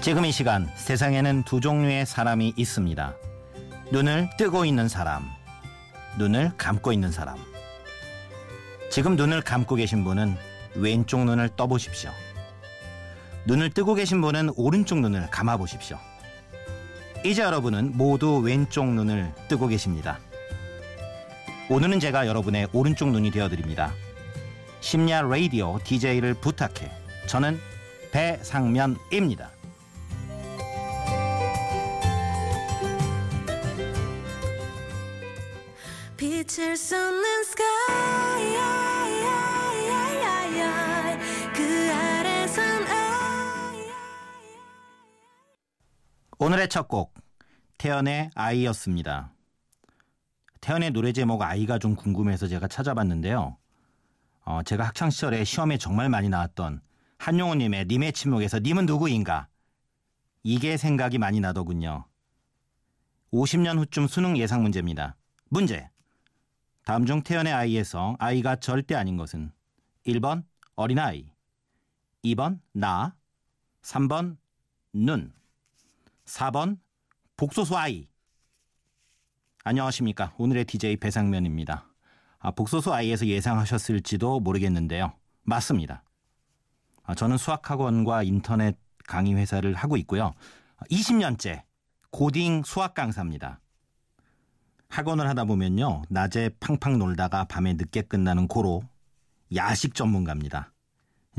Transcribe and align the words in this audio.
지금 0.00 0.24
이 0.24 0.32
시간 0.32 0.66
세상에는 0.76 1.42
두 1.42 1.60
종류의 1.60 2.06
사람이 2.06 2.54
있습니다. 2.56 3.14
눈을 3.92 4.30
뜨고 4.38 4.64
있는 4.64 4.88
사람, 4.88 5.28
눈을 6.16 6.52
감고 6.56 6.94
있는 6.94 7.12
사람. 7.12 7.36
지금 8.90 9.14
눈을 9.16 9.42
감고 9.42 9.74
계신 9.74 10.02
분은 10.02 10.36
왼쪽 10.76 11.24
눈을 11.24 11.50
떠보십시오. 11.54 12.10
눈을 13.44 13.70
뜨고 13.70 13.94
계신 13.94 14.22
분은 14.22 14.52
오른쪽 14.56 15.00
눈을 15.00 15.28
감아 15.30 15.58
보십시오. 15.58 15.98
이제 17.22 17.42
여러분은 17.42 17.98
모두 17.98 18.38
왼쪽 18.38 18.86
눈을 18.86 19.34
뜨고 19.48 19.66
계십니다. 19.66 20.18
오늘은 21.68 22.00
제가 22.00 22.26
여러분의 22.26 22.68
오른쪽 22.72 23.10
눈이 23.10 23.30
되어드립니다. 23.32 23.92
심야 24.80 25.20
라디오 25.20 25.78
DJ를 25.84 26.32
부탁해. 26.34 26.90
저는 27.26 27.60
배상면입니다. 28.12 29.50
오늘의 46.38 46.68
첫 46.68 46.88
곡 46.88 47.12
태연의 47.76 48.30
아이였습니다. 48.34 49.34
태연의 50.62 50.90
노래 50.92 51.12
제목 51.12 51.42
아이가 51.42 51.78
좀 51.78 51.94
궁금해서 51.94 52.48
제가 52.48 52.66
찾아봤는데요. 52.66 53.58
어, 54.46 54.62
제가 54.62 54.86
학창 54.86 55.10
시절에 55.10 55.44
시험에 55.44 55.76
정말 55.76 56.08
많이 56.08 56.30
나왔던 56.30 56.80
한용우님의 57.18 57.86
님의 57.88 58.14
침묵에서 58.14 58.58
님은 58.60 58.86
누구인가 58.86 59.48
이게 60.42 60.78
생각이 60.78 61.18
많이 61.18 61.40
나더군요. 61.40 62.06
50년 63.34 63.78
후쯤 63.78 64.08
수능 64.08 64.38
예상 64.38 64.62
문제입니다. 64.62 65.16
문제. 65.50 65.90
다음 66.90 67.06
중 67.06 67.22
태연의 67.22 67.52
아이에서 67.52 68.16
아이가 68.18 68.56
절대 68.56 68.96
아닌 68.96 69.16
것은 69.16 69.52
1번 70.08 70.42
어린아이, 70.74 71.30
2번 72.24 72.58
나, 72.72 73.14
3번 73.82 74.36
눈, 74.92 75.32
4번 76.24 76.80
복소수 77.36 77.78
아이. 77.78 78.08
안녕하십니까. 79.62 80.34
오늘의 80.36 80.64
DJ 80.64 80.96
배상면입니다. 80.96 81.86
아, 82.40 82.50
복소수 82.50 82.92
아이에서 82.92 83.24
예상하셨을지도 83.24 84.40
모르겠는데요. 84.40 85.12
맞습니다. 85.42 86.02
아, 87.04 87.14
저는 87.14 87.36
수학학원과 87.36 88.24
인터넷 88.24 88.76
강의 89.06 89.36
회사를 89.36 89.74
하고 89.74 89.96
있고요. 89.98 90.34
20년째 90.90 91.62
고딩 92.10 92.64
수학 92.64 92.94
강사입니다. 92.94 93.60
학원을 94.90 95.28
하다 95.28 95.44
보면요. 95.44 96.02
낮에 96.08 96.50
팡팡 96.60 96.98
놀다가 96.98 97.44
밤에 97.44 97.74
늦게 97.74 98.02
끝나는 98.02 98.48
고로 98.48 98.82
야식 99.54 99.94
전문가입니다. 99.94 100.72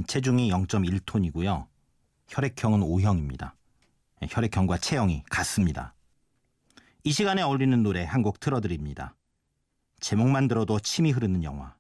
체중이 0.08 0.50
0.1톤이고요. 0.52 1.68
혈액형은 2.30 2.82
O형입니다. 2.82 3.56
혈액형과 4.30 4.78
체형이 4.78 5.24
같습니다. 5.30 5.94
이 7.04 7.12
시간에 7.12 7.42
어울리는 7.42 7.84
노래 7.84 8.06
한 8.06 8.24
곡 8.24 8.40
틀어드립니다. 8.40 9.16
제목만 10.00 10.48
들어도 10.48 10.80
침이 10.80 11.12
흐르는 11.12 11.44
영화. 11.44 11.76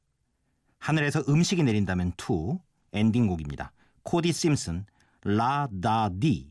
하늘에서 0.77 1.23
음식이 1.29 1.63
내린다면 1.63 2.13
2 2.17 2.57
엔딩곡입니다. 2.93 3.71
코디 4.03 4.33
심슨 4.33 4.85
라다디 5.23 6.49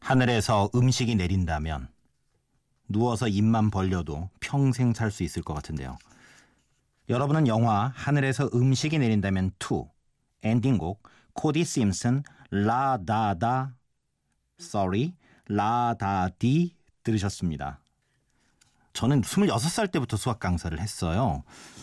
하늘에서 0.00 0.70
음식이 0.74 1.14
내린다면 1.14 1.88
누워서 2.88 3.28
입만 3.28 3.70
벌려도 3.70 4.30
평생 4.40 4.94
살 4.94 5.10
수 5.10 5.22
있을 5.22 5.42
것 5.42 5.52
같은데요. 5.52 5.98
여러분은 7.10 7.48
영화 7.48 7.92
하늘에서 7.94 8.48
음식이 8.54 8.98
내린다면 8.98 9.52
2 9.58 9.84
엔딩곡 10.42 11.02
코디 11.34 11.64
심슨 11.64 12.22
라다다 12.50 13.74
sorry 14.60 15.14
라다디 15.48 16.76
들으셨습니다. 17.02 17.80
저는 18.94 19.20
26살 19.20 19.90
때부터 19.90 20.16
수학 20.16 20.38
강사를 20.38 20.78
했어요. 20.80 21.42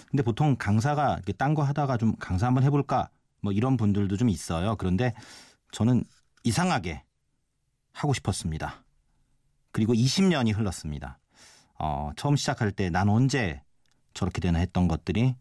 근데 0.10 0.24
보통 0.24 0.56
강사가 0.58 1.20
딴 1.38 1.54
거 1.54 1.62
하다가 1.62 1.98
좀 1.98 2.16
강사 2.18 2.48
한번 2.48 2.64
해볼까 2.64 3.10
뭐 3.41 3.52
이런 3.52 3.78
분들도 3.78 4.18
좀 4.18 4.29
있어요. 4.29 4.75
그런데 4.78 5.13
저는 5.72 6.03
이상하게 6.44 7.03
하고 7.91 8.13
싶었습니다. 8.13 8.84
그리고 9.72 9.94
20년이 9.94 10.56
흘렀습니다. 10.56 11.19
어, 11.78 12.12
처음 12.16 12.35
시작할 12.35 12.72
때 12.72 12.90
난 12.90 13.09
언제 13.09 13.62
저렇게 14.13 14.40
되나 14.41 14.59
했던 14.59 14.88
것들이 14.88 15.35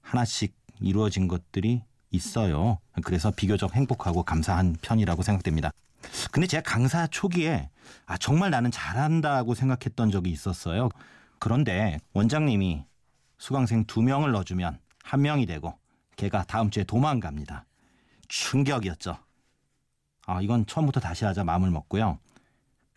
하나씩 0.00 0.54
이루어진 0.80 1.28
것들이 1.28 1.82
있어요. 2.10 2.78
그래서 3.04 3.30
비교적 3.30 3.74
행복하고 3.74 4.22
감사한 4.22 4.76
편이라고 4.82 5.22
생각됩니다. 5.22 5.70
근데 6.30 6.46
제가 6.46 6.62
강사 6.62 7.06
초기에 7.06 7.70
아, 8.06 8.16
정말 8.18 8.50
나는 8.50 8.70
잘한다고 8.70 9.54
생각했던 9.54 10.10
적이 10.10 10.30
있었어요. 10.30 10.88
그런데 11.38 11.98
원장님이 12.12 12.84
수강생 13.38 13.84
두 13.86 14.02
명을 14.02 14.32
넣어주면 14.32 14.78
한 15.02 15.22
명이 15.22 15.46
되고 15.46 15.74
걔가 16.22 16.44
다음 16.44 16.70
주에 16.70 16.84
도망갑니다. 16.84 17.66
충격이었죠. 18.28 19.18
아, 20.26 20.40
이건 20.40 20.66
처음부터 20.66 21.00
다시 21.00 21.24
하자 21.24 21.42
마음을 21.42 21.70
먹고요. 21.70 22.20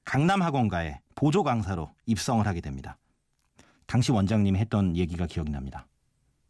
강남 0.04 0.44
학원가에 0.44 1.02
보조 1.16 1.42
강사로 1.42 1.92
입성을 2.06 2.46
하게 2.46 2.62
됩니다. 2.62 3.00
당시 3.88 4.12
원장님이 4.12 4.60
했던 4.60 4.96
얘기가 4.96 5.26
기억이 5.26 5.50
납니다. 5.50 5.88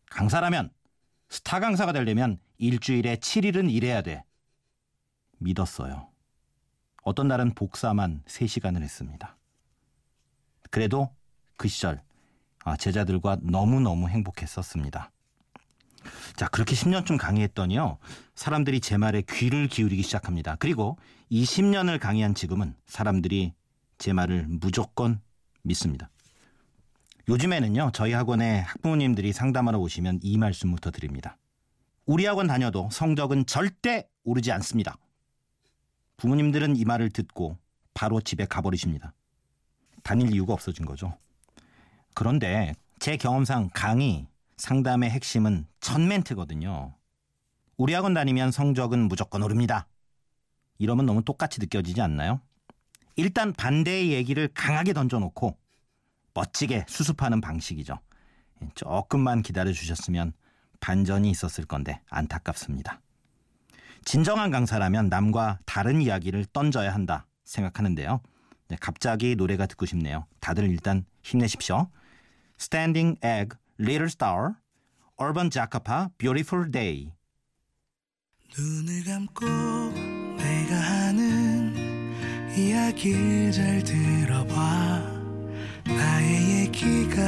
강사라면 0.10 0.70
스타 1.30 1.62
강사가 1.62 1.94
되려면 1.94 2.40
일주일에 2.58 3.16
7일은 3.16 3.72
일해야 3.72 4.02
돼. 4.02 4.26
믿었어요. 5.38 6.10
어떤 7.04 7.30
날은 7.30 7.54
복사만 7.54 8.22
3시간을 8.28 8.82
했습니다. 8.82 9.38
그래도 10.72 11.16
그 11.56 11.70
시절 11.70 12.04
아, 12.66 12.76
제자들과 12.76 13.38
너무너무 13.44 14.10
행복했었습니다. 14.10 15.12
자, 16.36 16.48
그렇게 16.48 16.76
10년쯤 16.76 17.18
강의했더니요. 17.18 17.98
사람들이 18.36 18.80
제 18.80 18.98
말에 18.98 19.24
귀를 19.30 19.68
기울이기 19.68 20.04
시작합니다. 20.04 20.56
그리고 20.60 20.98
20년을 21.32 22.00
강의한 22.00 22.36
지금은 22.36 22.76
사람들이 22.86 23.54
제 23.98 24.14
말을 24.14 24.46
무조건 24.48 25.22
믿습니다. 25.64 26.10
요즘에는요. 27.28 27.92
저희 27.94 28.14
학원에 28.14 28.60
학부모님들이 28.60 29.34
상담하러 29.34 29.80
오시면 29.80 30.20
이 30.22 30.38
말씀부터 30.38 30.92
드립니다. 30.92 31.38
우리 32.06 32.26
학원 32.26 32.48
다녀도 32.48 32.88
성적은 32.92 33.48
절대 33.48 34.08
오르지 34.24 34.52
않습니다. 34.52 34.98
부모님들은 36.18 36.76
이 36.76 36.86
말을 36.86 37.10
듣고 37.10 37.58
바로 37.94 38.22
집에 38.22 38.46
가버리십니다. 38.46 39.14
다닐 40.04 40.32
이유가 40.32 40.54
없어진 40.54 40.86
거죠. 40.86 41.18
그런데 42.14 42.74
제 43.00 43.18
경험상 43.18 43.72
강의, 43.74 44.28
상담의 44.58 45.10
핵심은 45.10 45.68
첫 45.80 46.02
멘트거든요. 46.02 46.96
우리 47.78 47.94
학원 47.94 48.14
다니면 48.14 48.52
성적은 48.52 49.08
무조건 49.08 49.44
오릅니다. 49.44 49.88
이러면 50.78 51.06
너무 51.06 51.24
똑같이 51.24 51.60
느껴지지 51.60 52.02
않나요? 52.02 52.42
일단 53.16 53.54
반대의 53.54 54.12
얘기를 54.12 54.50
강하게 54.54 54.94
던져놓고 54.94 55.58
멋지게 56.34 56.86
수습하는 56.88 57.42
방식이죠. 57.42 58.00
조금만 58.76 59.42
기다려 59.42 59.72
주셨으면 59.72 60.34
반전이 60.80 61.30
있었을 61.30 61.66
건데 61.66 62.02
안타깝습니다. 62.10 63.02
진정한 64.04 64.52
강사라면 64.52 65.10
남과 65.10 65.60
다른 65.66 66.02
이야기를 66.02 66.46
던져야 66.54 66.94
한다 66.94 67.26
생각하는데요. 67.44 68.22
네, 68.68 68.78
갑자기 68.80 69.36
노래가 69.36 69.66
듣고 69.66 69.86
싶네요. 69.86 70.26
다들 70.40 70.70
일단 70.70 71.06
힘내십시오. 71.24 71.90
Standing 72.60 73.20
Egg, 73.26 73.58
Little 73.78 74.08
Star, 74.10 74.62
Urban 75.20 75.50
Jacopa, 75.50 76.10
Beautiful 76.18 76.70
Day. 76.72 77.12
눈을 78.58 79.04
감고 79.04 79.46
내가 80.38 80.76
하는 80.76 81.76
이야기를 82.58 83.52
잘 83.52 83.84
들어봐 83.84 84.54
나의 85.86 86.62
얘기가 86.62 87.22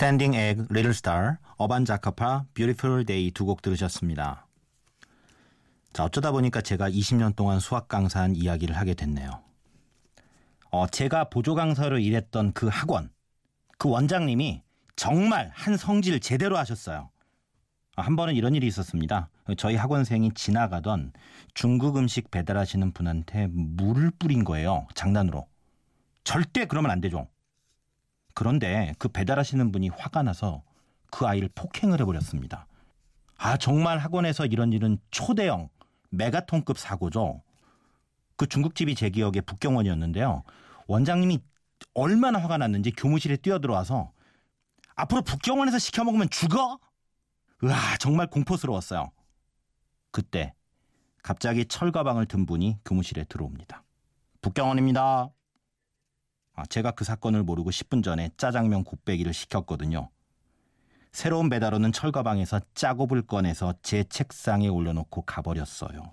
스탠딩 0.00 0.32
에그, 0.32 0.66
Little 0.70 0.94
Star, 0.94 1.38
어반 1.58 1.84
자카파, 1.84 2.46
Beautiful 2.54 3.04
Day 3.04 3.30
두 3.32 3.44
곡 3.44 3.60
들으셨습니다. 3.60 4.46
자, 5.92 6.04
어쩌다 6.04 6.32
보니까 6.32 6.62
제가 6.62 6.88
20년 6.88 7.36
동안 7.36 7.60
수학 7.60 7.86
강사한 7.86 8.34
이야기를 8.34 8.74
하게 8.74 8.94
됐네요. 8.94 9.42
어, 10.70 10.86
제가 10.86 11.24
보조 11.24 11.54
강사로 11.54 11.98
일했던 11.98 12.54
그 12.54 12.68
학원, 12.68 13.10
그 13.76 13.90
원장님이 13.90 14.62
정말 14.96 15.50
한 15.52 15.76
성질 15.76 16.18
제대로 16.18 16.56
하셨어요. 16.56 17.10
아, 17.96 18.00
한 18.00 18.16
번은 18.16 18.34
이런 18.36 18.54
일이 18.54 18.66
있었습니다. 18.68 19.28
저희 19.58 19.76
학원생이 19.76 20.32
지나가던 20.32 21.12
중국 21.52 21.98
음식 21.98 22.30
배달하시는 22.30 22.90
분한테 22.92 23.48
물을 23.50 24.10
뿌린 24.18 24.44
거예요. 24.44 24.86
장난으로. 24.94 25.46
절대 26.24 26.64
그러면 26.64 26.90
안 26.90 27.02
되죠. 27.02 27.28
그런데 28.40 28.94
그 28.98 29.08
배달하시는 29.08 29.70
분이 29.70 29.90
화가 29.90 30.22
나서 30.22 30.62
그 31.10 31.26
아이를 31.26 31.50
폭행을 31.54 32.00
해버렸습니다. 32.00 32.66
아, 33.36 33.58
정말 33.58 33.98
학원에서 33.98 34.46
이런 34.46 34.72
일은 34.72 34.96
초대형 35.10 35.68
메가톤급 36.08 36.78
사고죠. 36.78 37.42
그 38.36 38.46
중국집이 38.46 38.94
제 38.94 39.10
기억에 39.10 39.42
북경원이었는데요. 39.42 40.42
원장님이 40.86 41.40
얼마나 41.92 42.38
화가 42.38 42.56
났는지 42.56 42.92
교무실에 42.92 43.36
뛰어들어와서 43.36 44.10
앞으로 44.94 45.20
북경원에서 45.20 45.78
시켜 45.78 46.02
먹으면 46.04 46.30
죽어? 46.30 46.78
으아, 47.62 47.98
정말 47.98 48.26
공포스러웠어요. 48.28 49.10
그때 50.12 50.54
갑자기 51.22 51.66
철가방을 51.66 52.24
든 52.24 52.46
분이 52.46 52.78
교무실에 52.86 53.24
들어옵니다. 53.24 53.84
북경원입니다. 54.40 55.28
아, 56.60 56.66
제가 56.66 56.90
그 56.90 57.04
사건을 57.04 57.42
모르고 57.42 57.70
10분 57.70 58.04
전에 58.04 58.30
짜장면 58.36 58.84
곱빼기를 58.84 59.32
시켰거든요. 59.32 60.10
새로운 61.10 61.48
배달원은 61.48 61.92
철가방에서 61.92 62.60
짜고을 62.74 63.22
꺼내서 63.22 63.74
제 63.82 64.04
책상에 64.04 64.68
올려놓고 64.68 65.22
가버렸어요. 65.22 66.12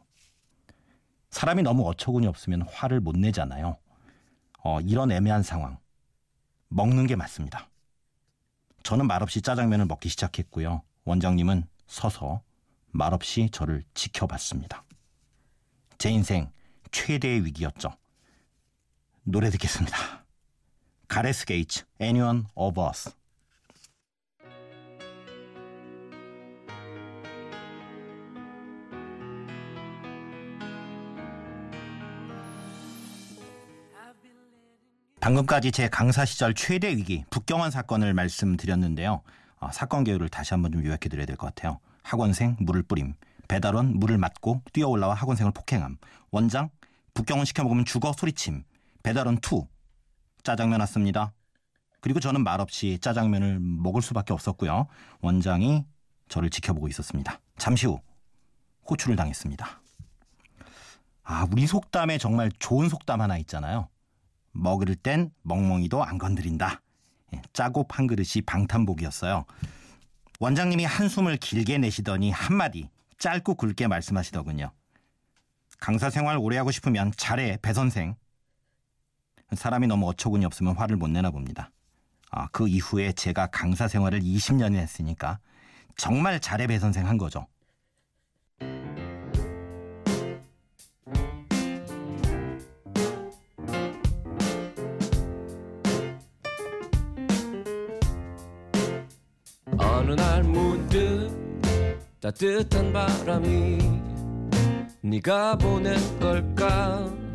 사람이 1.31 1.63
너무 1.63 1.85
어처구니 1.89 2.27
없으면 2.27 2.61
화를 2.61 3.01
못 3.01 3.17
내잖아요. 3.17 3.77
어, 4.63 4.79
이런 4.79 5.11
애매한 5.11 5.43
상황. 5.43 5.79
먹는 6.69 7.07
게 7.07 7.17
맞습니다. 7.17 7.69
저는 8.83 9.05
말없이 9.05 9.41
짜장면을 9.41 9.85
먹기 9.85 10.07
시작했고요. 10.07 10.81
원장님은 11.03 11.67
서서 11.87 12.41
말없이 12.91 13.49
저를 13.51 13.83
지켜봤습니다. 13.93 14.85
제 15.97 16.09
인생 16.09 16.49
최대의 16.91 17.43
위기였죠. 17.43 17.91
노래 19.23 19.49
듣겠습니다. 19.49 20.16
가레스 21.07 21.45
게이츠, 21.45 21.85
Anyone 22.01 22.45
of 22.55 22.79
Us. 22.79 23.11
방금까지 35.19 35.71
제 35.71 35.89
강사 35.89 36.25
시절 36.25 36.53
최대 36.53 36.95
위기 36.95 37.25
북경환 37.29 37.71
사건을 37.71 38.13
말씀드렸는데요. 38.13 39.21
어, 39.59 39.71
사건 39.71 40.03
개요를 40.03 40.29
다시 40.29 40.53
한번 40.53 40.71
좀 40.71 40.85
요약해 40.85 41.09
드려야 41.09 41.25
될 41.25 41.35
것 41.35 41.47
같아요. 41.47 41.79
학원생 42.03 42.55
물을 42.59 42.83
뿌림, 42.83 43.15
배달원 43.47 43.93
물을 43.99 44.17
맞고 44.17 44.61
뛰어 44.71 44.87
올라와 44.87 45.15
학원생을 45.15 45.51
폭행함, 45.51 45.97
원장 46.31 46.69
북경원 47.13 47.45
시켜 47.45 47.63
먹으면 47.63 47.83
죽어 47.85 48.13
소리침, 48.13 48.63
배달원 49.03 49.37
투 49.39 49.67
짜장면 50.47 50.79
왔습니다. 50.79 51.33
그리고 51.99 52.21
저는 52.21 52.41
말없이 52.41 52.99
짜장면을 53.01 53.59
먹을 53.59 54.01
수밖에 54.01 54.31
없었고요. 54.31 54.87
원장이 55.19 55.83
저를 56.29 56.49
지켜보고 56.49 56.87
있었습니다. 56.87 57.41
잠시 57.57 57.85
후 57.85 57.99
호출을 58.89 59.17
당했습니다. 59.17 59.81
아, 61.23 61.47
우리 61.51 61.67
속담에 61.67 62.17
정말 62.17 62.49
좋은 62.59 62.87
속담 62.87 63.19
하나 63.19 63.37
있잖아요. 63.39 63.89
먹을 64.53 64.95
땐 64.95 65.31
멍멍이도 65.41 66.01
안 66.01 66.17
건드린다. 66.17 66.81
예, 67.33 67.41
짜고 67.51 67.85
판 67.89 68.07
그릇이 68.07 68.41
방탄복이었어요. 68.45 69.43
원장님이 70.39 70.85
한숨을 70.85 71.35
길게 71.35 71.77
내시더니 71.79 72.31
한마디 72.31 72.89
짧고 73.17 73.55
굵게 73.55 73.87
말씀하시더군요. 73.87 74.71
강사 75.79 76.09
생활 76.09 76.37
오래 76.37 76.55
하고 76.55 76.71
싶으면 76.71 77.11
잘해, 77.17 77.57
배 77.61 77.73
선생. 77.73 78.15
사람이 79.53 79.87
너무 79.87 80.07
어처구니 80.09 80.45
없으면 80.45 80.75
화를 80.75 80.97
못 80.97 81.07
내나 81.09 81.31
봅니다. 81.31 81.71
아, 82.31 82.47
그 82.51 82.67
이후에 82.67 83.13
제가 83.13 83.47
강사 83.47 83.87
생활을 83.87 84.19
20년을 84.19 84.75
했으니까 84.75 85.39
정말 85.95 86.39
잘해, 86.39 86.67
배 86.67 86.79
선생 86.79 87.07
한 87.07 87.17
거죠. 87.17 87.47
어느 99.79 100.11
날 100.11 100.43
문득 100.43 101.29
따뜻한 102.19 102.91
바람이 102.93 103.77
네가 105.01 105.57
보낸 105.57 105.97
걸까 106.19 107.26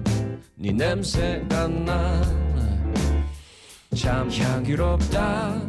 네 0.63 0.71
냄새가 0.71 1.67
나참 3.91 4.31
향기롭다 4.31 5.61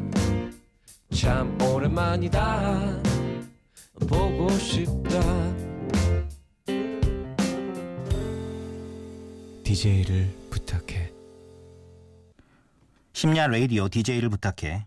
참 1.12 1.60
오랜만이다 1.60 3.02
보고 4.08 4.48
싶다 4.50 5.20
DJ를 9.64 10.32
부탁해. 10.52 11.12
심야 13.14 13.48
라디오 13.48 13.90
DJ를 13.90 14.30
부탁해. 14.30 14.86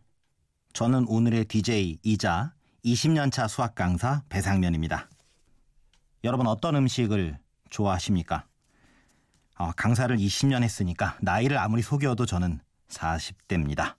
저는 0.73 1.07
오늘의 1.09 1.47
DJ이자 1.47 2.55
20년차 2.85 3.49
수학 3.49 3.75
강사 3.75 4.23
배상면입니다. 4.29 5.11
여러분 6.23 6.47
어떤 6.47 6.77
음식을 6.77 7.37
좋아하십니까? 7.71 8.47
어, 9.59 9.73
강사를 9.73 10.15
20년 10.17 10.63
했으니까 10.63 11.17
나이를 11.21 11.57
아무리 11.59 11.83
속여도 11.83 12.27
저는 12.27 12.61
40대입니다. 12.89 13.97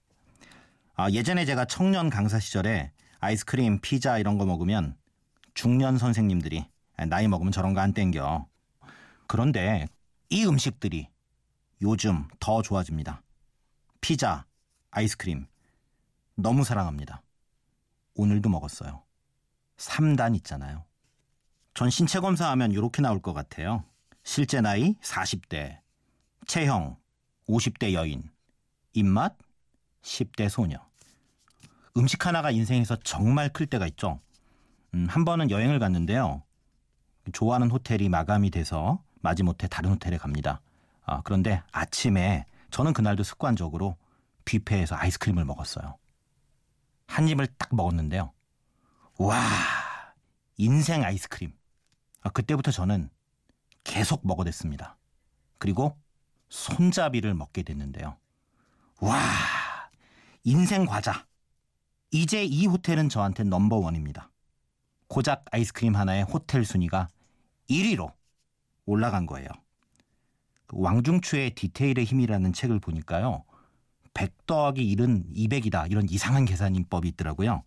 아, 0.95 1.09
예전에 1.11 1.45
제가 1.45 1.65
청년 1.65 2.09
강사 2.09 2.39
시절에 2.39 2.91
아이스크림, 3.19 3.79
피자 3.81 4.17
이런 4.19 4.37
거 4.37 4.45
먹으면 4.45 4.95
중년 5.53 5.97
선생님들이 5.97 6.65
나이 7.07 7.27
먹으면 7.27 7.51
저런 7.51 7.73
거 7.73 7.81
안 7.81 7.93
땡겨. 7.93 8.47
그런데 9.27 9.87
이 10.29 10.45
음식들이 10.45 11.09
요즘 11.81 12.27
더 12.39 12.61
좋아집니다. 12.61 13.21
피자, 14.01 14.45
아이스크림 14.91 15.47
너무 16.35 16.63
사랑합니다. 16.63 17.21
오늘도 18.15 18.49
먹었어요. 18.49 19.03
3단 19.77 20.35
있잖아요. 20.37 20.85
전 21.73 21.89
신체 21.89 22.19
검사하면 22.19 22.71
이렇게 22.71 23.01
나올 23.01 23.21
것 23.21 23.33
같아요. 23.33 23.83
실제 24.27 24.59
나이 24.59 24.93
40대, 24.95 25.79
체형 26.47 26.97
50대 27.47 27.93
여인, 27.93 28.29
입맛 28.91 29.37
10대 30.01 30.49
소녀. 30.49 30.85
음식 31.95 32.25
하나가 32.25 32.51
인생에서 32.51 32.97
정말 32.97 33.47
클 33.47 33.67
때가 33.67 33.87
있죠. 33.87 34.19
음, 34.93 35.07
한 35.09 35.23
번은 35.23 35.49
여행을 35.49 35.79
갔는데요. 35.79 36.43
좋아하는 37.31 37.71
호텔이 37.71 38.09
마감이 38.09 38.49
돼서 38.49 39.01
마지못해 39.21 39.69
다른 39.69 39.91
호텔에 39.91 40.17
갑니다. 40.17 40.59
아, 41.05 41.21
그런데 41.23 41.63
아침에 41.71 42.45
저는 42.69 42.91
그날도 42.91 43.23
습관적으로 43.23 43.95
뷔페에서 44.43 44.97
아이스크림을 44.97 45.45
먹었어요. 45.45 45.97
한 47.07 47.29
입을 47.29 47.47
딱 47.57 47.73
먹었는데요. 47.73 48.33
와, 49.19 49.39
인생 50.57 51.05
아이스크림. 51.05 51.53
아, 52.23 52.29
그때부터 52.29 52.71
저는 52.71 53.09
계속 53.87 54.27
먹어댔습니다. 54.27 54.97
그리고 55.57 55.97
손잡이를 56.49 57.33
먹게 57.33 57.63
됐는데요. 57.63 58.17
와, 58.99 59.19
인생 60.43 60.85
과자. 60.85 61.25
이제 62.11 62.43
이 62.43 62.67
호텔은 62.67 63.09
저한테 63.09 63.43
넘버원입니다. 63.43 64.29
고작 65.07 65.45
아이스크림 65.51 65.95
하나의 65.95 66.23
호텔 66.23 66.65
순위가 66.65 67.07
1위로 67.69 68.13
올라간 68.85 69.25
거예요. 69.25 69.47
그 70.67 70.75
왕중추의 70.79 71.55
디테일의 71.55 72.03
힘이라는 72.03 72.53
책을 72.53 72.79
보니까요. 72.79 73.45
100 74.13 74.47
더하기 74.47 74.95
1은 74.95 75.33
200이다. 75.33 75.89
이런 75.89 76.09
이상한 76.09 76.43
계산인법이 76.43 77.07
있더라고요. 77.09 77.63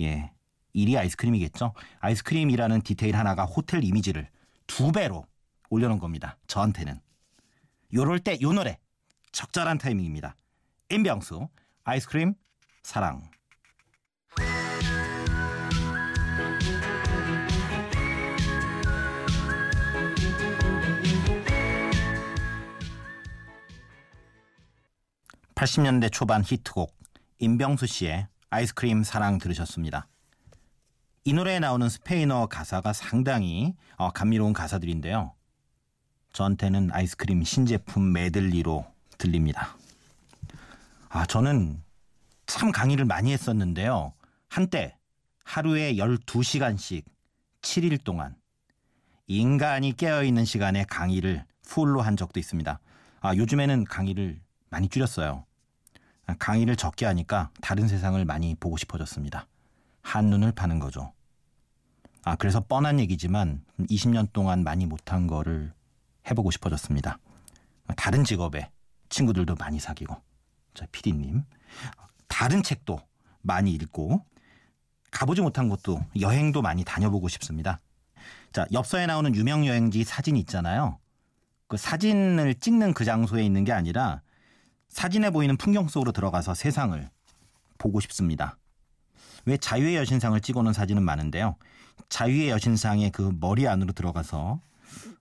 예. 0.00 0.30
1위 0.74 0.98
아이스크림이겠죠. 0.98 1.72
아이스크림이라는 2.00 2.82
디테일 2.82 3.16
하나가 3.16 3.44
호텔 3.44 3.84
이미지를 3.84 4.28
두 4.66 4.92
배로 4.92 5.26
올려놓은 5.74 5.98
겁니다. 5.98 6.38
저한테는. 6.46 7.00
요럴 7.92 8.20
때 8.20 8.38
요 8.42 8.52
노래 8.52 8.78
적절한 9.32 9.78
타이밍입니다. 9.78 10.36
임병수 10.90 11.48
아이스크림 11.84 12.34
사랑. 12.82 13.22
(80년대) 25.54 26.12
초반 26.12 26.42
히트곡 26.44 26.94
임병수 27.38 27.86
씨의 27.86 28.28
아이스크림 28.50 29.02
사랑 29.02 29.38
들으셨습니다. 29.38 30.08
이 31.24 31.32
노래에 31.32 31.58
나오는 31.58 31.88
스페인어 31.88 32.46
가사가 32.46 32.92
상당히 32.92 33.74
어, 33.96 34.10
감미로운 34.10 34.52
가사들인데요. 34.52 35.32
저한테는 36.34 36.90
아이스크림 36.92 37.44
신제품 37.44 38.12
메들리로 38.12 38.84
들립니다. 39.18 39.76
아, 41.08 41.24
저는 41.26 41.80
참 42.46 42.72
강의를 42.72 43.04
많이 43.04 43.32
했었는데요. 43.32 44.12
한때 44.48 44.98
하루에 45.44 45.94
12시간씩 45.94 47.04
7일 47.62 48.02
동안 48.02 48.34
인간이 49.28 49.96
깨어있는 49.96 50.44
시간에 50.44 50.84
강의를 50.84 51.44
풀로 51.62 52.02
한 52.02 52.16
적도 52.16 52.40
있습니다. 52.40 52.80
아, 53.20 53.36
요즘에는 53.36 53.84
강의를 53.84 54.40
많이 54.70 54.88
줄였어요. 54.88 55.44
아, 56.26 56.34
강의를 56.36 56.74
적게 56.74 57.06
하니까 57.06 57.50
다른 57.60 57.86
세상을 57.86 58.22
많이 58.24 58.56
보고 58.56 58.76
싶어졌습니다. 58.76 59.46
한눈을 60.02 60.50
파는 60.50 60.80
거죠. 60.80 61.12
아, 62.24 62.34
그래서 62.34 62.58
뻔한 62.58 62.98
얘기지만 62.98 63.64
20년 63.78 64.32
동안 64.32 64.64
많이 64.64 64.84
못한 64.84 65.28
거를 65.28 65.72
해보고 66.30 66.50
싶어졌습니다. 66.50 67.18
다른 67.96 68.24
직업에 68.24 68.70
친구들도 69.08 69.54
많이 69.56 69.78
사귀고, 69.78 70.16
저 70.74 70.86
피디님, 70.90 71.44
다른 72.28 72.62
책도 72.62 72.98
많이 73.42 73.72
읽고, 73.72 74.24
가보지 75.10 75.42
못한 75.42 75.68
곳도 75.68 76.04
여행도 76.20 76.62
많이 76.62 76.84
다녀보고 76.84 77.28
싶습니다. 77.28 77.80
자, 78.52 78.66
엽서에 78.72 79.06
나오는 79.06 79.34
유명 79.34 79.66
여행지 79.66 80.02
사진 80.04 80.36
있잖아요. 80.36 80.98
그 81.68 81.76
사진을 81.76 82.54
찍는 82.56 82.94
그 82.94 83.04
장소에 83.04 83.44
있는 83.44 83.64
게 83.64 83.72
아니라 83.72 84.22
사진에 84.88 85.30
보이는 85.30 85.56
풍경 85.56 85.88
속으로 85.88 86.12
들어가서 86.12 86.54
세상을 86.54 87.10
보고 87.78 88.00
싶습니다. 88.00 88.56
왜 89.44 89.56
자유의 89.56 89.96
여신상을 89.96 90.40
찍어놓은 90.40 90.72
사진은 90.72 91.02
많은데요. 91.02 91.56
자유의 92.08 92.50
여신상의 92.50 93.10
그 93.10 93.32
머리 93.40 93.66
안으로 93.68 93.92
들어가서 93.92 94.60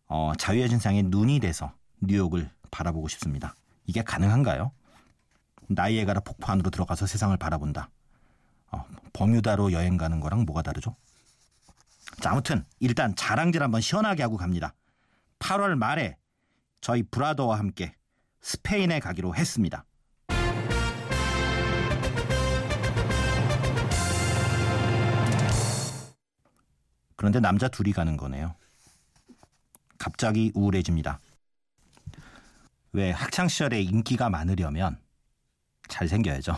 어, 0.08 0.34
자유의 0.38 0.64
여신상의 0.64 1.04
눈이 1.04 1.40
돼서 1.40 1.74
뉴욕을 2.02 2.50
바라보고 2.72 3.08
싶습니다. 3.10 3.56
이게 3.86 4.02
가능한가요? 4.04 4.72
나이에 5.68 6.06
가라 6.06 6.20
폭포 6.22 6.52
안으로 6.52 6.70
들어가서 6.70 7.08
세상을 7.08 7.36
바라본다. 7.38 7.90
어, 8.72 8.86
버뮤다로 9.14 9.72
여행 9.72 9.98
가는 9.98 10.20
거랑 10.20 10.46
뭐가 10.46 10.62
다르죠? 10.62 10.96
자, 12.22 12.32
아무튼 12.32 12.66
일단 12.80 13.16
자랑질 13.16 13.64
한번 13.64 13.82
시원하게 13.82 14.24
하고 14.24 14.38
갑니다. 14.38 14.74
8월 15.40 15.76
말에 15.76 16.18
저희 16.82 17.04
브라더와 17.04 17.58
함께 17.58 17.96
스페인에 18.42 19.00
가기로 19.00 19.36
했습니다. 19.36 19.86
그런데 27.16 27.40
남자 27.40 27.70
둘이 27.70 27.94
가는 27.94 28.18
거네요. 28.18 28.56
갑자기 30.04 30.52
우울해집니다. 30.54 31.22
왜 32.92 33.12
학창 33.12 33.48
시절에 33.48 33.82
인기가 33.82 34.30
많으려면 34.30 35.02
잘생겨야죠. 35.88 36.58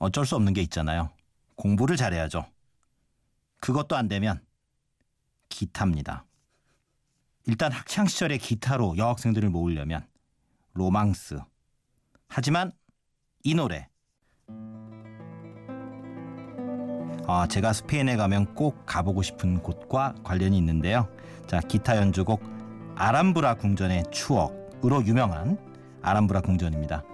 어쩔 0.00 0.26
수 0.26 0.34
없는 0.34 0.52
게 0.52 0.60
있잖아요. 0.62 1.12
공부를 1.54 1.96
잘해야죠. 1.96 2.44
그것도 3.60 3.96
안 3.96 4.08
되면 4.08 4.44
기타입니다. 5.48 6.24
일단 7.46 7.70
학창 7.70 8.08
시절에 8.08 8.36
기타로 8.38 8.96
여학생들을 8.96 9.48
모으려면 9.50 10.04
로망스. 10.74 11.38
하지만 12.26 12.72
이 13.44 13.54
노래 13.54 13.88
아, 17.30 17.46
제가 17.46 17.74
스페인에 17.74 18.16
가면 18.16 18.54
꼭 18.54 18.86
가보고 18.86 19.20
싶은 19.20 19.62
곳과 19.62 20.14
관련이 20.24 20.56
있는데요. 20.56 21.06
자, 21.46 21.60
기타 21.60 21.98
연주곡 21.98 22.42
아람브라 22.96 23.54
궁전의 23.54 24.04
추억으로 24.10 25.04
유명한 25.04 25.58
아람브라 26.00 26.40
궁전입니다. 26.40 27.04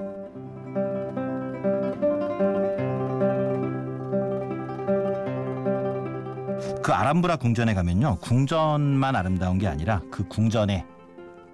그 6.81 6.93
아람브라 6.93 7.35
궁전에 7.37 7.75
가면요. 7.75 8.19
궁전만 8.21 9.17
아름다운 9.17 9.59
게 9.59 9.67
아니라 9.67 10.01
그 10.13 10.29
궁전의 10.29 10.85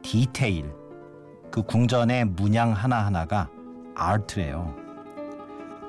디테일, 0.02 0.71
그 1.50 1.62
궁전의 1.62 2.26
문양 2.26 2.73
하나하나가 2.73 3.49
아트래요. 3.95 4.89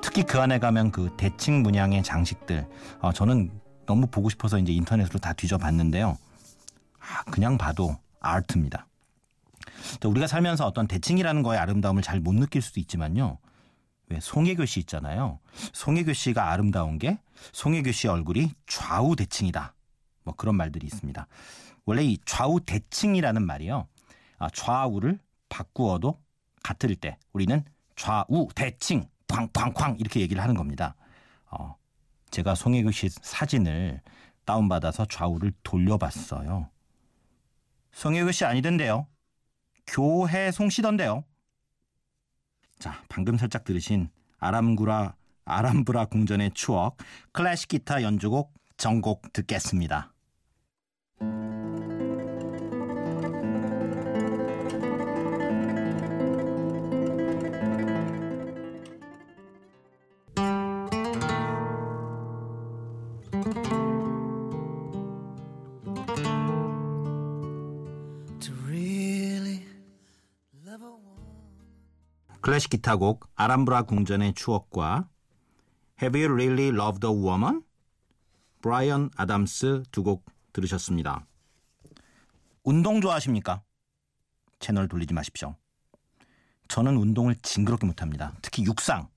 특히 0.02 0.24
그 0.24 0.40
안에 0.40 0.58
가면 0.58 0.90
그 0.90 1.14
대칭 1.16 1.62
문양의 1.62 2.02
장식들, 2.02 2.68
어, 3.00 3.12
저는 3.12 3.50
너무 3.86 4.06
보고 4.08 4.28
싶어서 4.28 4.58
이제 4.58 4.72
인터넷으로 4.72 5.18
다 5.18 5.32
뒤져봤는데요. 5.32 6.18
아, 6.98 7.22
그냥 7.30 7.56
봐도 7.56 7.96
아트입니다. 8.20 8.86
우리가 10.04 10.26
살면서 10.26 10.66
어떤 10.66 10.86
대칭이라는 10.86 11.42
거의 11.42 11.58
아름다움을 11.58 12.02
잘 12.02 12.20
못 12.20 12.34
느낄 12.34 12.62
수도 12.62 12.80
있지만요. 12.80 13.38
왜 14.08 14.20
송혜교 14.20 14.66
씨 14.66 14.80
있잖아요. 14.80 15.38
송혜교 15.72 16.12
씨가 16.12 16.50
아름다운 16.50 16.98
게 16.98 17.18
송혜교 17.52 17.92
씨 17.92 18.08
얼굴이 18.08 18.52
좌우 18.66 19.16
대칭이다. 19.16 19.74
뭐 20.24 20.34
그런 20.36 20.56
말들이 20.56 20.86
있습니다. 20.86 21.26
원래 21.84 22.04
이 22.04 22.18
좌우 22.24 22.60
대칭이라는 22.60 23.44
말이요. 23.44 23.86
아, 24.38 24.48
좌우를 24.52 25.18
바꾸어도 25.48 26.20
같을 26.62 26.94
때 26.96 27.18
우리는 27.32 27.64
좌우 27.96 28.48
대칭 28.54 29.08
쾅쾅쾅 29.32 29.96
이렇게 29.98 30.20
얘기를 30.20 30.42
하는 30.42 30.54
겁니다. 30.54 30.94
어, 31.50 31.76
제가 32.30 32.54
송혜교 32.54 32.90
씨 32.90 33.08
사진을 33.08 34.00
다운받아서 34.44 35.06
좌우를 35.06 35.52
돌려봤어요. 35.62 36.68
송혜교 37.92 38.32
씨 38.32 38.44
아니던데요. 38.44 39.06
교회 39.86 40.50
송 40.50 40.70
씨던데요. 40.70 41.24
자, 42.78 43.02
방금 43.08 43.36
살짝 43.38 43.64
들으신 43.64 44.10
아람구라 44.38 45.14
아람브라 45.44 46.06
궁전의 46.06 46.52
추억 46.54 46.96
클래식 47.32 47.68
기타 47.68 48.02
연주곡 48.02 48.52
전곡 48.76 49.32
듣겠습니다. 49.32 50.11
기타곡 72.72 73.28
아람브라 73.34 73.82
궁전의 73.82 74.32
추억과 74.32 75.06
Have 76.00 76.18
You 76.18 76.32
Really 76.32 76.68
Loved 76.68 77.06
a 77.06 77.12
Woman? 77.12 77.62
브라이언 78.62 79.10
아담스 79.14 79.82
두 79.90 80.02
곡 80.02 80.24
들으셨습니다. 80.54 81.26
운동 82.64 83.02
좋아하십니까? 83.02 83.62
채널 84.58 84.88
돌리지 84.88 85.12
마십시오. 85.12 85.54
저는 86.68 86.96
운동을 86.96 87.36
징그럽게 87.42 87.86
못합니다. 87.86 88.32
특히 88.40 88.64
육상. 88.64 89.10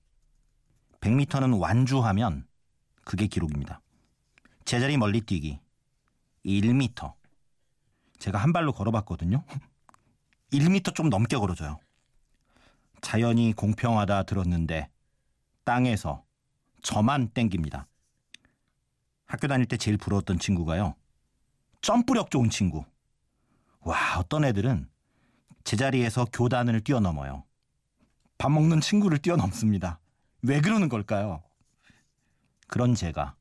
100m는 1.00 1.58
완주하면 1.58 2.46
그게 3.06 3.26
기록입니다. 3.26 3.80
제자리 4.66 4.98
멀리 4.98 5.22
뛰기 5.22 5.60
1m. 6.44 7.14
제가 8.18 8.36
한 8.36 8.52
발로 8.52 8.74
걸어봤거든요. 8.74 9.44
1m 10.52 10.94
좀 10.94 11.08
넘게 11.08 11.38
걸어줘요. 11.38 11.80
자연이 13.00 13.52
공평하다 13.52 14.24
들었는데 14.24 14.88
땅에서 15.64 16.24
저만 16.82 17.28
땡깁니다. 17.28 17.86
학교 19.26 19.48
다닐 19.48 19.66
때 19.66 19.76
제일 19.76 19.96
부러웠던 19.96 20.38
친구가요. 20.38 20.94
점프력 21.80 22.30
좋은 22.30 22.50
친구. 22.50 22.84
와, 23.80 24.18
어떤 24.18 24.44
애들은 24.44 24.88
제자리에서 25.64 26.26
교단을 26.32 26.80
뛰어넘어요. 26.80 27.44
밥 28.38 28.50
먹는 28.50 28.80
친구를 28.80 29.18
뛰어넘습니다. 29.18 29.98
왜 30.42 30.60
그러는 30.60 30.88
걸까요? 30.88 31.42
그런 32.68 32.94
제가 32.94 33.34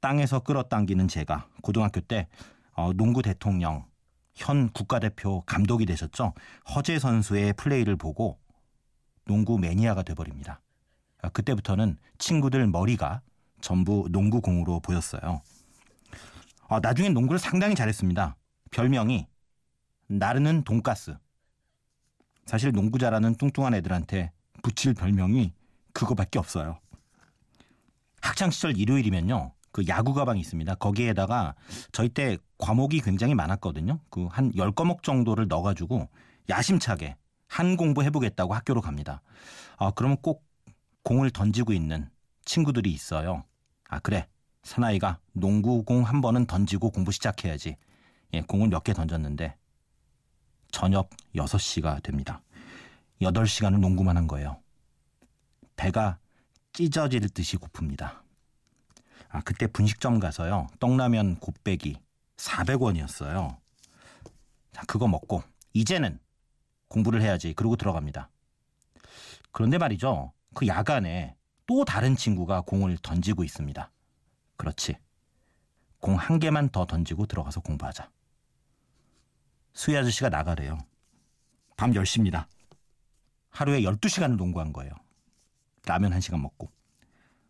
땅에서 0.00 0.40
끌어당기는 0.40 1.08
제가 1.08 1.48
고등학교 1.62 2.00
때 2.00 2.28
어, 2.72 2.92
농구 2.92 3.22
대통령 3.22 3.86
현 4.34 4.68
국가대표 4.70 5.42
감독이 5.42 5.86
되셨죠. 5.86 6.34
허재 6.74 6.98
선수의 6.98 7.54
플레이를 7.54 7.96
보고 7.96 8.38
농구 9.24 9.58
매니아가 9.58 10.02
돼버립니다. 10.02 10.60
아, 11.22 11.28
그때부터는 11.30 11.98
친구들 12.18 12.66
머리가 12.66 13.22
전부 13.60 14.06
농구공으로 14.10 14.80
보였어요. 14.80 15.40
아, 16.68 16.80
나중엔 16.80 17.14
농구를 17.14 17.38
상당히 17.38 17.74
잘했습니다. 17.74 18.36
별명이 18.70 19.26
나르는 20.08 20.64
돈가스. 20.64 21.16
사실 22.46 22.72
농구 22.72 22.98
잘하는 22.98 23.36
뚱뚱한 23.36 23.74
애들한테 23.74 24.32
붙일 24.62 24.94
별명이 24.94 25.52
그거밖에 25.92 26.38
없어요. 26.38 26.78
학창 28.20 28.50
시절 28.50 28.76
일요일이면요. 28.76 29.52
그 29.72 29.84
야구 29.88 30.12
가방이 30.14 30.40
있습니다. 30.40 30.74
거기에다가 30.76 31.54
저희 31.92 32.08
때 32.08 32.38
과목이 32.58 33.00
굉장히 33.00 33.34
많았거든요. 33.34 33.98
그 34.10 34.26
한 34.28 34.52
10과목 34.52 35.02
정도를 35.02 35.48
넣어 35.48 35.62
가지고 35.62 36.08
야심차게 36.48 37.16
한 37.48 37.76
공부 37.76 38.02
해보겠다고 38.02 38.54
학교로 38.54 38.80
갑니다. 38.80 39.22
아, 39.76 39.90
그러면 39.94 40.16
꼭 40.20 40.44
공을 41.02 41.30
던지고 41.30 41.72
있는 41.72 42.10
친구들이 42.44 42.90
있어요. 42.92 43.44
아, 43.88 43.98
그래. 44.00 44.26
사나이가 44.62 45.18
농구공 45.32 46.04
한 46.04 46.20
번은 46.22 46.46
던지고 46.46 46.90
공부 46.90 47.12
시작해야지. 47.12 47.76
예, 48.32 48.40
공을 48.40 48.68
몇 48.68 48.82
개 48.82 48.92
던졌는데 48.94 49.56
저녁 50.70 51.10
6시가 51.36 52.02
됩니다. 52.02 52.40
8시간을 53.20 53.78
농구만 53.78 54.16
한 54.16 54.26
거예요. 54.26 54.60
배가 55.76 56.18
찢어질 56.72 57.28
듯이 57.28 57.56
고픕니다. 57.58 58.22
아, 59.28 59.40
그때 59.42 59.66
분식점 59.66 60.18
가서요. 60.18 60.68
떡라면 60.80 61.36
곱빼기 61.40 61.96
400원이었어요. 62.36 63.56
자, 64.72 64.82
그거 64.86 65.06
먹고 65.06 65.42
이제는 65.74 66.18
공부를 66.94 67.22
해야지. 67.22 67.54
그러고 67.54 67.74
들어갑니다. 67.74 68.30
그런데 69.50 69.78
말이죠. 69.78 70.32
그 70.54 70.68
야간에 70.68 71.36
또 71.66 71.84
다른 71.84 72.14
친구가 72.14 72.60
공을 72.60 72.98
던지고 73.02 73.42
있습니다. 73.42 73.90
그렇지. 74.56 74.96
공 75.98 76.14
한 76.16 76.38
개만 76.38 76.68
더 76.68 76.86
던지고 76.86 77.26
들어가서 77.26 77.60
공부하자. 77.60 78.08
수희 79.72 79.96
아저씨가 79.96 80.28
나가래요. 80.28 80.78
밤 81.76 81.92
10시입니다. 81.92 82.46
하루에 83.50 83.80
12시간을 83.80 84.36
농구한 84.36 84.72
거예요. 84.72 84.92
라면 85.86 86.12
한 86.12 86.20
시간 86.20 86.40
먹고. 86.42 86.70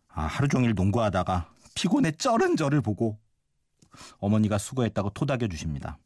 아, 0.07 0.23
하루 0.23 0.47
종일 0.47 0.73
농구하다가 0.73 1.53
피곤해 1.75 2.11
쩔은 2.13 2.55
저를 2.55 2.81
보고 2.81 3.19
어머니가 4.17 4.57
수고했다고 4.57 5.11
토닥여 5.11 5.47
주십니다. 5.49 5.99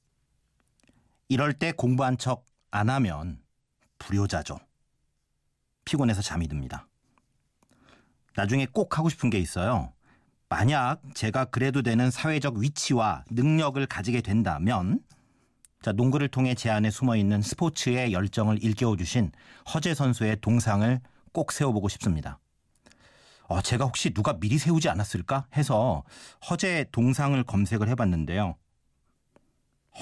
이럴 1.29 1.53
때 1.53 1.71
공부한 1.71 2.17
척 2.17 2.48
안 2.71 2.89
하면 2.89 3.41
불효자죠. 3.97 4.59
피곤해서 5.85 6.21
잠이 6.21 6.47
듭니다. 6.47 6.87
나중에 8.35 8.65
꼭 8.67 8.97
하고 8.97 9.09
싶은 9.09 9.29
게 9.29 9.39
있어요. 9.39 9.91
만약 10.47 11.01
제가 11.13 11.45
그래도 11.45 11.81
되는 11.81 12.09
사회적 12.09 12.55
위치와 12.57 13.23
능력을 13.29 13.85
가지게 13.85 14.21
된다면 14.21 14.99
자, 15.81 15.93
농구를 15.93 16.27
통해 16.27 16.55
제 16.55 16.69
안에 16.69 16.91
숨어 16.91 17.15
있는 17.15 17.41
스포츠의 17.41 18.11
열정을 18.11 18.61
일깨워 18.61 18.97
주신 18.97 19.31
허재 19.73 19.93
선수의 19.93 20.41
동상을 20.41 20.99
꼭 21.31 21.51
세워보고 21.51 21.87
싶습니다. 21.89 22.39
어, 23.43 23.61
제가 23.61 23.85
혹시 23.85 24.11
누가 24.11 24.37
미리 24.39 24.57
세우지 24.57 24.89
않았을까 24.89 25.47
해서 25.55 26.03
허재 26.49 26.87
동상을 26.91 27.41
검색을 27.43 27.87
해봤는데요. 27.89 28.55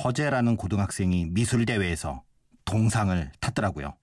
허재라는 0.03 0.57
고등학생이 0.57 1.27
미술 1.29 1.65
대회에서 1.65 2.23
동상을 2.67 3.31
탔더라고요. 3.39 3.97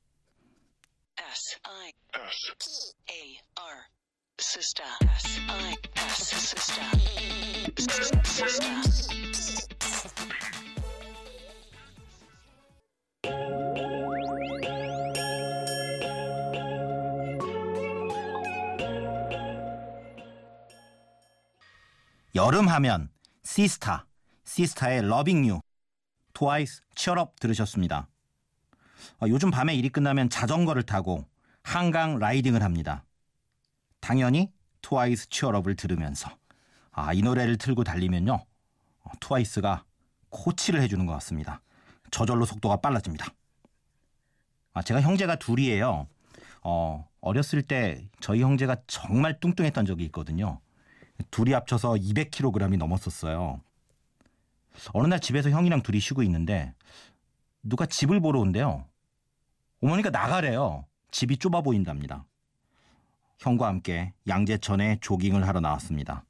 여름 22.35 22.69
하면 22.69 23.11
시스타, 23.45 24.07
시스타의 24.45 25.03
Loving 25.03 25.47
U, 25.47 25.61
트와이스 26.33 26.81
Cheer 26.97 27.27
Up 27.27 27.39
들으셨습니다. 27.39 28.09
어, 29.21 29.27
요즘 29.29 29.51
밤에 29.51 29.75
일이 29.75 29.89
끝나면 29.89 30.31
자전거를 30.31 30.83
타고 30.83 31.25
한강 31.63 32.19
라이딩을 32.19 32.63
합니다. 32.63 33.05
당연히 34.01 34.53
트와이스 34.83 35.29
Cheer 35.31 35.54
Up을 35.54 35.77
들으면서 35.77 36.31
아, 36.91 37.13
이 37.13 37.23
노래를 37.23 37.57
틀고 37.57 37.85
달리면요. 37.85 38.35
어, 38.35 39.11
트와이스가 39.21 39.85
코치를 40.29 40.83
해주는 40.83 41.05
것 41.07 41.13
같습니다. 41.15 41.61
저절로 42.11 42.45
속도가 42.45 42.77
빨라집니다. 42.77 43.27
아, 44.73 44.83
제가 44.83 45.01
형제가 45.01 45.37
둘이에요. 45.37 46.07
어, 46.63 47.09
어렸을 47.21 47.63
때 47.63 48.09
저희 48.21 48.43
형제가 48.43 48.77
정말 48.87 49.39
뚱뚱했던 49.41 49.87
적이 49.87 50.05
있거든요. 50.07 50.61
둘이 51.31 51.53
합쳐서 51.53 51.93
200kg이 51.93 52.77
넘었었어요. 52.77 53.61
어느 54.93 55.07
날 55.07 55.21
집에서 55.21 55.51
형이랑 55.51 55.83
둘이 55.83 56.01
쉬고 56.01 56.23
있는데 56.25 56.75
누가 57.63 57.87
집을 57.87 58.21
보러 58.21 58.41
온대요. 58.41 58.87
어머니가 59.85 60.09
나가래요. 60.09 60.87
집이 61.11 61.37
좁아 61.37 61.61
보인답니다. 61.61 62.25
형과 63.39 63.67
함께 63.67 64.15
양재천에 64.27 64.97
조깅을 65.03 65.47
하러 65.47 65.61
나왔습니다. 65.61 66.25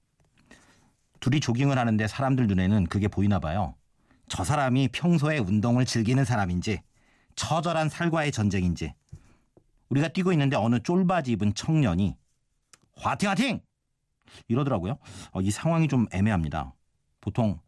둘이 1.20 1.38
조깅을 1.38 1.78
하는데 1.78 2.08
사람들 2.08 2.48
눈에는 2.48 2.86
그게 2.86 3.06
보이나 3.06 3.38
봐요. 3.38 3.76
저 4.28 4.42
사람이 4.42 4.88
평소에 4.88 5.38
운동을 5.38 5.84
즐기는 5.84 6.24
사람인지 6.24 6.82
처절한 7.36 7.90
살과의 7.90 8.32
전쟁인지 8.32 8.92
우리가 9.88 10.08
뛰고 10.08 10.32
있는데 10.32 10.56
어느 10.56 10.80
쫄바지 10.80 11.30
입은 11.32 11.54
청년이 11.54 12.16
화팅 12.96 13.30
화팅 13.30 13.60
이러더라고요. 14.48 14.98
어, 15.30 15.40
이 15.40 15.52
상황이 15.52 15.86
좀 15.86 16.06
애매합니다. 16.10 16.74
보통 17.20 17.60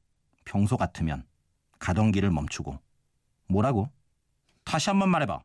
평소 0.45 0.77
같으면 0.77 1.25
가던 1.79 2.11
길을 2.11 2.33
멈추고 2.33 2.77
뭐라고? 3.47 3.89
다시 4.65 4.91
한 4.91 4.99
번 4.99 5.11
말해봐. 5.11 5.39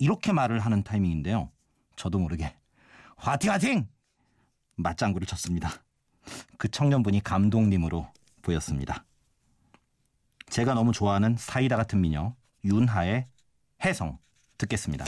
이렇게 0.00 0.32
말을 0.32 0.60
하는 0.60 0.82
타이밍인데요. 0.82 1.50
저도 1.94 2.18
모르게 2.18 2.56
화팅 3.16 3.52
화팅 3.52 3.88
맞장구를 4.76 5.26
쳤습니다. 5.26 5.70
그 6.56 6.68
청년분이 6.70 7.22
감독님으로 7.22 8.10
보였습니다. 8.40 9.04
제가 10.48 10.72
너무 10.72 10.92
좋아하는 10.92 11.36
사이다 11.36 11.76
같은 11.76 12.00
미녀 12.00 12.34
윤하의 12.64 13.28
해성 13.84 14.18
듣겠습니다. 14.56 15.04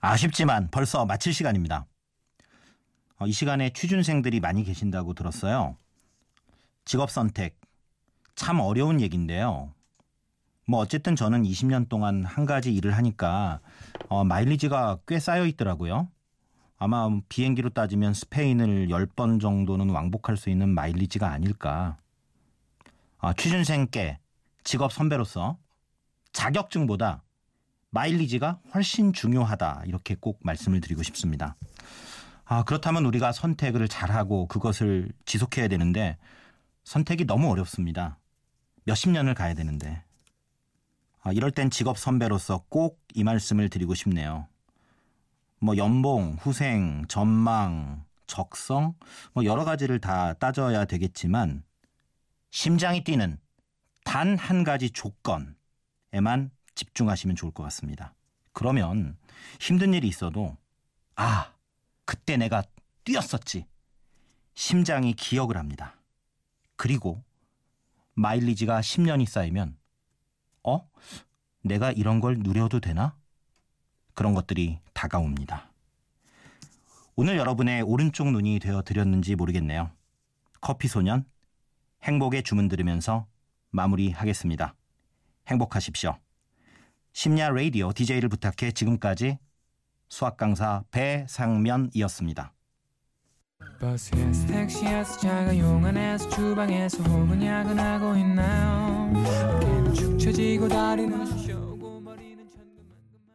아쉽지만 0.00 0.68
벌써 0.70 1.04
마칠 1.04 1.32
시간입니다. 1.32 1.86
어, 3.22 3.26
이 3.28 3.30
시간에 3.30 3.70
취준생들이 3.70 4.40
많이 4.40 4.64
계신다고 4.64 5.14
들었어요. 5.14 5.76
직업 6.84 7.08
선택 7.08 7.56
참 8.34 8.58
어려운 8.58 9.00
얘기인데요. 9.00 9.72
뭐 10.66 10.80
어쨌든 10.80 11.14
저는 11.14 11.44
20년 11.44 11.88
동안 11.88 12.24
한 12.24 12.46
가지 12.46 12.74
일을 12.74 12.96
하니까 12.96 13.60
어, 14.08 14.24
마일리지가 14.24 14.98
꽤 15.06 15.20
쌓여 15.20 15.46
있더라고요. 15.46 16.08
아마 16.78 17.08
비행기로 17.28 17.70
따지면 17.70 18.12
스페인을 18.12 18.88
10번 18.88 19.40
정도는 19.40 19.90
왕복할 19.90 20.36
수 20.36 20.50
있는 20.50 20.70
마일리지가 20.70 21.30
아닐까. 21.30 21.98
아, 23.18 23.32
취준생께 23.34 24.18
직업 24.64 24.92
선배로서 24.92 25.58
자격증보다 26.32 27.22
마일리지가 27.90 28.58
훨씬 28.74 29.12
중요하다. 29.12 29.84
이렇게 29.86 30.16
꼭 30.18 30.40
말씀을 30.42 30.80
드리고 30.80 31.04
싶습니다. 31.04 31.54
아, 32.44 32.64
그렇다면 32.64 33.04
우리가 33.06 33.32
선택을 33.32 33.88
잘하고 33.88 34.46
그것을 34.46 35.10
지속해야 35.24 35.68
되는데 35.68 36.18
선택이 36.84 37.24
너무 37.26 37.50
어렵습니다. 37.50 38.18
몇십 38.84 39.10
년을 39.10 39.34
가야 39.34 39.54
되는데. 39.54 40.02
아, 41.22 41.32
이럴 41.32 41.50
땐 41.52 41.70
직업 41.70 41.98
선배로서 41.98 42.64
꼭 42.68 43.00
이 43.14 43.24
말씀을 43.24 43.68
드리고 43.68 43.94
싶네요. 43.94 44.48
뭐 45.60 45.76
연봉, 45.76 46.38
후생, 46.40 47.04
전망, 47.08 48.04
적성 48.26 48.94
뭐 49.34 49.44
여러 49.44 49.64
가지를 49.64 50.00
다 50.00 50.32
따져야 50.32 50.86
되겠지만 50.86 51.62
심장이 52.50 53.04
뛰는 53.04 53.38
단 54.04 54.36
한 54.36 54.64
가지 54.64 54.88
조건에만 54.90 56.50
집중하시면 56.74 57.36
좋을 57.36 57.52
것 57.52 57.62
같습니다. 57.64 58.14
그러면 58.54 59.18
힘든 59.60 59.92
일이 59.92 60.08
있어도 60.08 60.56
아, 61.14 61.52
그때 62.04 62.36
내가 62.36 62.62
뛰었었지. 63.04 63.66
심장이 64.54 65.14
기억을 65.14 65.56
합니다. 65.56 65.96
그리고 66.76 67.22
마일리지가 68.14 68.80
10년이 68.80 69.26
쌓이면 69.26 69.76
어? 70.64 70.88
내가 71.62 71.92
이런 71.92 72.20
걸 72.20 72.38
누려도 72.38 72.80
되나? 72.80 73.16
그런 74.14 74.34
것들이 74.34 74.80
다가옵니다. 74.92 75.70
오늘 77.14 77.36
여러분의 77.36 77.82
오른쪽 77.82 78.30
눈이 78.30 78.58
되어 78.58 78.82
드렸는지 78.82 79.34
모르겠네요. 79.36 79.90
커피 80.60 80.88
소년 80.88 81.24
행복의 82.02 82.42
주문 82.42 82.68
들으면서 82.68 83.26
마무리하겠습니다. 83.70 84.74
행복하십시오. 85.48 86.18
심야 87.12 87.50
라디오 87.50 87.92
DJ를 87.92 88.28
부탁해 88.28 88.72
지금까지 88.72 89.38
수학 90.12 90.36
강사 90.36 90.84
배상면이었습니다. 90.90 92.52
버스에서 93.80 94.46
택시에서 94.46 95.18
자가용안에서 95.18 96.28
주방에서 96.28 97.02
혹은 97.04 97.42
야근하고 97.42 98.14
있나요 98.16 99.10
어깨는 99.16 99.94
축 99.94 100.18
처지고 100.18 100.68
다리는 100.68 101.61